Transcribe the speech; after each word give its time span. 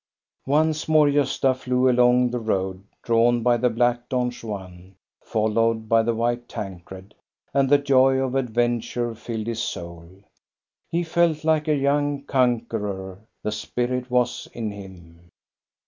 "Once 0.47 0.87
more 0.89 1.09
Gosta 1.11 1.55
flew 1.55 1.87
along 1.87 2.31
the 2.31 2.39
road, 2.39 2.83
drawn 3.03 3.43
by 3.43 3.57
the 3.57 3.69
black 3.69 4.09
Don 4.09 4.31
Juan, 4.31 4.95
followed 5.23 5.87
by 5.87 6.01
the 6.01 6.15
white 6.15 6.49
Tancred, 6.49 7.13
and 7.53 7.69
the 7.69 7.77
joy 7.77 8.15
of 8.17 8.33
adventure 8.33 9.13
filled 9.13 9.45
his 9.45 9.61
soul. 9.61 10.09
He 10.89 11.03
felt 11.03 11.43
like 11.43 11.67
a 11.67 11.75
young 11.75 12.23
conqueror, 12.23 13.19
the 13.43 13.51
spirit 13.51 14.09
was 14.09 14.47
in 14.53 14.71
him. 14.71 15.29